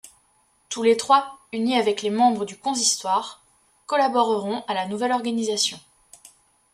[0.67, 3.45] Tous les trois, unis avec les membres du consistoire,
[3.85, 5.79] collaboreront à la nouvelle organisation.